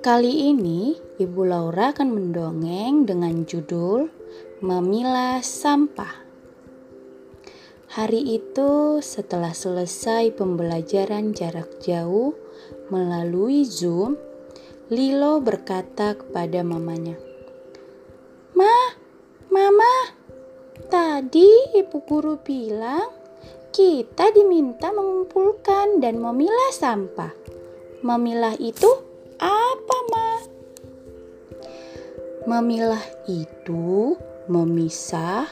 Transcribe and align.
Kali 0.00 0.48
ini 0.48 0.96
Ibu 1.20 1.44
Laura 1.44 1.92
akan 1.92 2.08
mendongeng 2.08 3.04
dengan 3.04 3.44
judul 3.44 4.08
Memilah 4.64 5.44
Sampah. 5.44 6.24
Hari 7.92 8.40
itu, 8.40 9.04
setelah 9.04 9.52
selesai 9.52 10.32
pembelajaran 10.32 11.36
jarak 11.36 11.84
jauh 11.84 12.32
melalui 12.88 13.68
Zoom, 13.68 14.16
Lilo 14.88 15.36
berkata 15.44 16.16
kepada 16.16 16.64
mamanya, 16.64 17.20
"Ma, 18.56 18.96
Mama, 19.52 20.16
tadi 20.88 21.76
ibu 21.76 22.00
guru 22.08 22.40
bilang 22.40 23.04
kita 23.68 24.32
diminta 24.32 24.96
mengumpulkan 24.96 26.00
dan 26.00 26.16
memilah 26.16 26.72
sampah. 26.72 27.36
Memilah 28.00 28.56
itu 28.56 29.09
apa, 29.40 29.96
Ma?" 30.12 30.30
Memilah 32.44 33.04
itu 33.28 34.16
memisah 34.46 35.48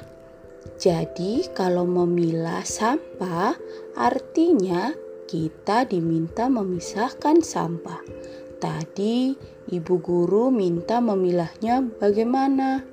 jadi, 0.79 1.49
kalau 1.59 1.89
memilah 1.89 2.63
sampah, 2.63 3.59
artinya 3.99 4.95
kita 5.27 5.83
diminta 5.89 6.47
memisahkan 6.47 7.43
sampah. 7.43 7.99
Tadi 8.63 9.35
ibu 9.75 9.95
guru 9.99 10.55
minta 10.55 11.03
memilahnya 11.03 11.83
bagaimana? 11.99 12.87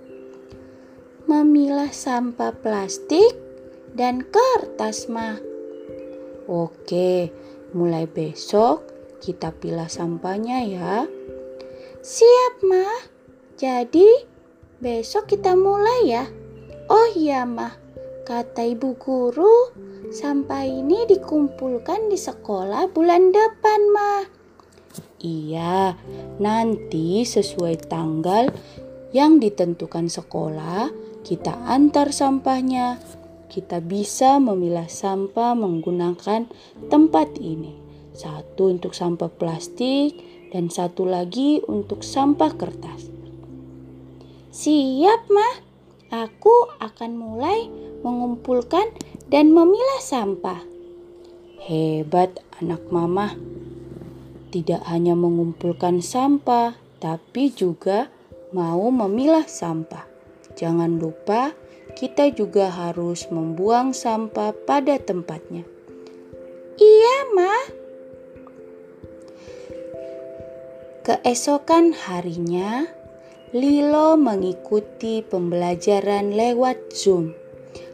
Memilah 1.30 1.94
sampah 1.94 2.58
plastik 2.58 3.38
dan 3.94 4.26
kertas, 4.26 5.06
mah. 5.06 5.38
Oke, 6.50 7.30
mulai 7.74 8.10
besok 8.10 8.95
kita 9.22 9.56
pilah 9.56 9.88
sampahnya 9.88 10.64
ya. 10.66 10.94
Siap, 12.02 12.54
mah. 12.66 13.16
Jadi 13.56 14.08
besok 14.84 15.32
kita 15.32 15.56
mulai 15.56 16.12
ya. 16.12 16.28
Oh 16.92 17.08
iya 17.16 17.48
mah, 17.48 17.74
kata 18.28 18.68
ibu 18.68 18.94
guru, 19.00 19.72
sampah 20.12 20.68
ini 20.68 21.08
dikumpulkan 21.08 22.12
di 22.12 22.20
sekolah 22.20 22.92
bulan 22.92 23.32
depan 23.32 23.82
mah. 23.90 24.24
Iya, 25.24 25.98
nanti 26.38 27.26
sesuai 27.26 27.90
tanggal 27.90 28.52
yang 29.16 29.40
ditentukan 29.42 30.12
sekolah, 30.12 30.92
kita 31.24 31.56
antar 31.66 32.12
sampahnya. 32.12 33.00
Kita 33.48 33.80
bisa 33.80 34.38
memilah 34.38 34.92
sampah 34.92 35.56
menggunakan 35.56 36.52
tempat 36.92 37.40
ini. 37.40 37.85
Satu 38.16 38.72
untuk 38.72 38.96
sampah 38.96 39.28
plastik 39.28 40.16
dan 40.56 40.72
satu 40.72 41.04
lagi 41.04 41.60
untuk 41.68 42.00
sampah 42.00 42.56
kertas. 42.56 43.12
Siap, 44.56 45.28
Mah. 45.28 45.56
Aku 46.16 46.72
akan 46.80 47.12
mulai 47.20 47.68
mengumpulkan 48.00 48.88
dan 49.28 49.52
memilah 49.52 50.00
sampah. 50.00 50.64
Hebat 51.60 52.40
anak 52.64 52.88
mama. 52.88 53.36
Tidak 54.48 54.88
hanya 54.88 55.12
mengumpulkan 55.12 56.00
sampah, 56.00 56.80
tapi 57.04 57.52
juga 57.52 58.08
mau 58.56 58.88
memilah 58.88 59.44
sampah. 59.44 60.08
Jangan 60.56 60.96
lupa 61.04 61.52
kita 62.00 62.32
juga 62.32 62.72
harus 62.72 63.28
membuang 63.28 63.92
sampah 63.92 64.56
pada 64.64 64.96
tempatnya. 64.96 65.75
Keesokan 71.06 71.94
harinya, 71.94 72.90
Lilo 73.54 74.18
mengikuti 74.18 75.22
pembelajaran 75.22 76.34
lewat 76.34 76.98
Zoom. 76.98 77.30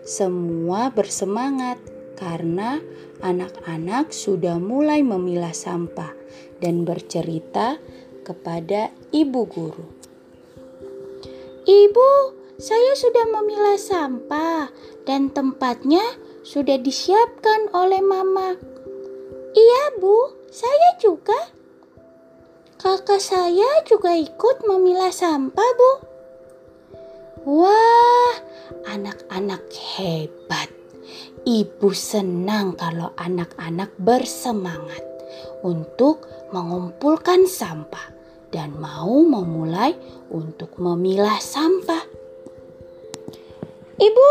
Semua 0.07 0.95
bersemangat 0.95 1.75
karena 2.15 2.79
anak-anak 3.19 4.15
sudah 4.15 4.63
mulai 4.63 5.03
memilah 5.03 5.51
sampah 5.51 6.15
dan 6.63 6.87
bercerita 6.87 7.83
kepada 8.23 8.95
ibu 9.11 9.43
guru. 9.43 9.91
Ibu, 11.67 12.11
saya 12.55 12.95
sudah 12.95 13.27
memilah 13.27 13.75
sampah 13.75 14.71
dan 15.03 15.35
tempatnya 15.35 16.15
sudah 16.47 16.79
disiapkan 16.79 17.75
oleh 17.75 17.99
mama. 17.99 18.55
Iya, 19.51 19.99
Bu. 19.99 20.40
Kakak 23.11 23.27
saya 23.27 23.67
juga 23.83 24.15
ikut 24.15 24.63
memilah 24.71 25.11
sampah, 25.11 25.71
Bu. 25.75 25.91
Wah, 27.43 28.35
anak-anak 28.87 29.67
hebat. 29.67 30.71
Ibu 31.43 31.91
senang 31.91 32.71
kalau 32.79 33.11
anak-anak 33.19 33.91
bersemangat 33.99 35.03
untuk 35.59 36.23
mengumpulkan 36.55 37.51
sampah 37.51 38.15
dan 38.47 38.79
mau 38.79 39.27
memulai 39.27 39.91
untuk 40.31 40.79
memilah 40.79 41.35
sampah. 41.35 42.07
Ibu, 43.99 44.29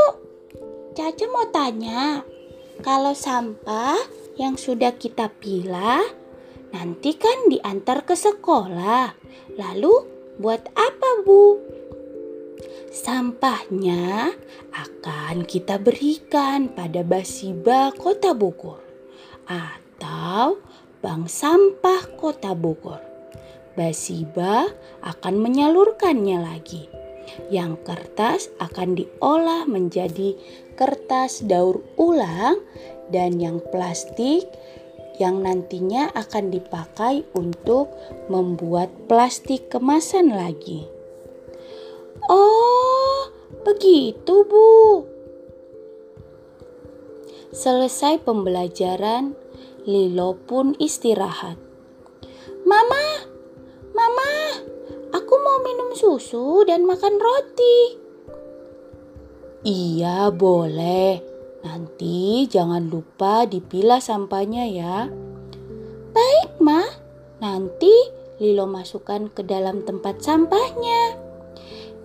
Caca 0.97 1.27
mau 1.29 1.45
tanya, 1.53 2.25
kalau 2.81 3.13
sampah 3.13 4.01
yang 4.41 4.57
sudah 4.57 4.97
kita 4.97 5.29
pilah 5.37 6.20
Nanti 6.71 7.19
kan 7.19 7.51
diantar 7.51 8.07
ke 8.07 8.15
sekolah. 8.15 9.15
Lalu 9.59 9.95
buat 10.39 10.63
apa, 10.73 11.11
Bu? 11.27 11.59
Sampahnya 12.91 14.35
akan 14.75 15.47
kita 15.47 15.79
berikan 15.79 16.71
pada 16.71 17.07
Basiba 17.07 17.95
Kota 17.95 18.35
Bogor 18.35 18.83
atau 19.47 20.59
Bank 20.99 21.31
Sampah 21.31 22.19
Kota 22.19 22.53
Bogor. 22.53 23.01
Basiba 23.79 24.67
akan 25.07 25.35
menyalurkannya 25.39 26.39
lagi. 26.43 26.91
Yang 27.47 27.87
kertas 27.87 28.51
akan 28.59 28.99
diolah 28.99 29.65
menjadi 29.71 30.35
kertas 30.75 31.47
daur 31.47 31.81
ulang 31.95 32.59
dan 33.15 33.39
yang 33.39 33.63
plastik 33.71 34.51
yang 35.21 35.45
nantinya 35.45 36.09
akan 36.17 36.49
dipakai 36.49 37.29
untuk 37.37 37.93
membuat 38.33 38.89
plastik 39.05 39.69
kemasan 39.69 40.33
lagi. 40.33 40.89
Oh, 42.27 43.29
begitu, 43.63 44.49
Bu. 44.49 45.05
Selesai 47.53 48.25
pembelajaran, 48.25 49.37
Lilo 49.85 50.41
pun 50.49 50.73
istirahat. 50.81 51.61
Mama, 52.65 53.29
Mama, 53.93 54.33
aku 55.13 55.35
mau 55.37 55.59
minum 55.61 55.93
susu 55.93 56.65
dan 56.65 56.89
makan 56.89 57.21
roti. 57.21 57.79
Iya, 59.61 60.33
boleh. 60.33 61.30
Nanti 61.61 62.49
jangan 62.49 62.89
lupa 62.89 63.45
dipilah 63.45 64.01
sampahnya 64.01 64.65
ya. 64.65 64.97
Baik, 66.11 66.57
Ma. 66.61 66.83
Nanti 67.41 67.93
Lilo 68.41 68.65
masukkan 68.65 69.29
ke 69.29 69.45
dalam 69.45 69.85
tempat 69.85 70.25
sampahnya. 70.25 71.21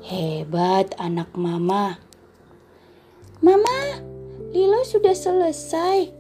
Hebat 0.04 0.94
anak 1.00 1.32
Mama. 1.34 1.98
Mama, 3.40 4.04
Lilo 4.52 4.84
sudah 4.84 5.16
selesai 5.16 6.12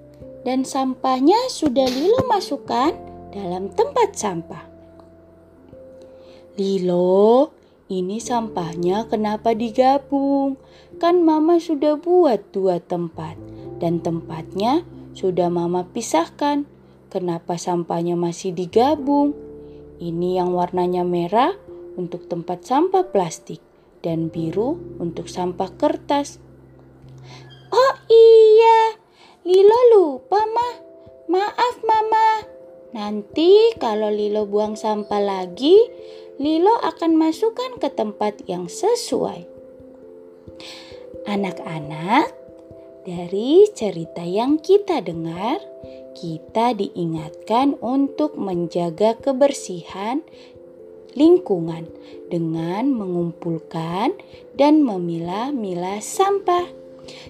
dan 0.47 0.63
sampahnya 0.63 1.37
sudah 1.51 1.87
Lilo 1.87 2.23
masukkan 2.27 2.95
dalam 3.35 3.67
tempat 3.75 4.15
sampah. 4.15 4.63
Lilo, 6.55 7.51
ini 7.85 8.17
sampahnya 8.17 9.05
kenapa 9.05 9.53
digabung? 9.53 10.57
Kan 10.97 11.21
mama 11.21 11.61
sudah 11.61 12.01
buat 12.01 12.41
dua 12.49 12.81
tempat 12.81 13.37
dan 13.77 14.01
tempatnya 14.01 14.81
sudah 15.13 15.53
mama 15.53 15.85
pisahkan. 15.85 16.65
Kenapa 17.13 17.61
sampahnya 17.61 18.17
masih 18.17 18.57
digabung? 18.57 19.37
Ini 20.01 20.41
yang 20.41 20.57
warnanya 20.57 21.05
merah 21.05 21.53
untuk 21.93 22.25
tempat 22.25 22.65
sampah 22.65 23.05
plastik 23.13 23.61
dan 24.01 24.33
biru 24.33 24.97
untuk 24.97 25.29
sampah 25.29 25.69
kertas. 25.77 26.41
Oh 27.69 27.95
iya, 28.09 28.97
Lilo 29.45 29.81
lupa 29.93 30.41
mah. 30.41 30.75
Maaf 31.29 31.75
mama. 31.85 32.54
Nanti 32.95 33.75
kalau 33.75 34.07
Lilo 34.07 34.47
buang 34.47 34.79
sampah 34.79 35.19
lagi, 35.19 35.75
Lilo 36.39 36.79
akan 36.79 37.19
masukkan 37.19 37.75
ke 37.75 37.91
tempat 37.91 38.47
yang 38.47 38.71
sesuai. 38.71 39.43
Anak-anak, 41.27 42.31
dari 43.03 43.67
cerita 43.75 44.23
yang 44.23 44.63
kita 44.63 45.03
dengar, 45.03 45.59
kita 46.15 46.71
diingatkan 46.71 47.75
untuk 47.83 48.39
menjaga 48.39 49.19
kebersihan 49.19 50.23
lingkungan 51.19 51.91
dengan 52.31 52.95
mengumpulkan 52.95 54.15
dan 54.55 54.87
memilah-milah 54.87 55.99
sampah. 55.99 56.71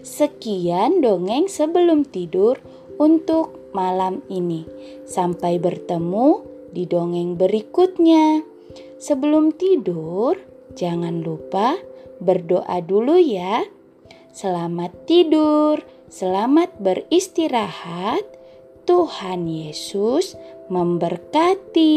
Sekian 0.06 1.02
dongeng 1.02 1.50
sebelum 1.50 2.06
tidur 2.06 2.62
untuk 3.02 3.65
malam 3.76 4.24
ini. 4.32 4.64
Sampai 5.04 5.60
bertemu 5.60 6.48
di 6.72 6.88
dongeng 6.88 7.36
berikutnya. 7.36 8.48
Sebelum 8.96 9.52
tidur, 9.52 10.40
jangan 10.80 11.20
lupa 11.20 11.76
berdoa 12.24 12.80
dulu 12.80 13.20
ya. 13.20 13.68
Selamat 14.32 14.92
tidur, 15.04 15.84
selamat 16.08 16.80
beristirahat. 16.80 18.24
Tuhan 18.86 19.50
Yesus 19.50 20.38
memberkati. 20.70 21.96